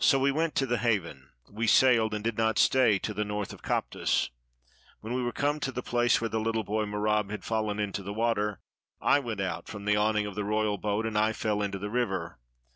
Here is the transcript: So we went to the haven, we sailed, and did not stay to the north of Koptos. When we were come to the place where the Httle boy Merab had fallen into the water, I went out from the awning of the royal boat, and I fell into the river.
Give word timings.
So 0.00 0.18
we 0.18 0.32
went 0.32 0.56
to 0.56 0.66
the 0.66 0.78
haven, 0.78 1.30
we 1.48 1.68
sailed, 1.68 2.12
and 2.12 2.24
did 2.24 2.36
not 2.36 2.58
stay 2.58 2.98
to 2.98 3.14
the 3.14 3.24
north 3.24 3.52
of 3.52 3.62
Koptos. 3.62 4.30
When 4.98 5.12
we 5.12 5.22
were 5.22 5.30
come 5.30 5.60
to 5.60 5.70
the 5.70 5.80
place 5.80 6.20
where 6.20 6.28
the 6.28 6.40
Httle 6.40 6.64
boy 6.66 6.86
Merab 6.86 7.30
had 7.30 7.44
fallen 7.44 7.78
into 7.78 8.02
the 8.02 8.12
water, 8.12 8.58
I 9.00 9.20
went 9.20 9.40
out 9.40 9.68
from 9.68 9.84
the 9.84 9.94
awning 9.94 10.26
of 10.26 10.34
the 10.34 10.42
royal 10.42 10.76
boat, 10.76 11.06
and 11.06 11.16
I 11.16 11.32
fell 11.32 11.62
into 11.62 11.78
the 11.78 11.88
river. 11.88 12.40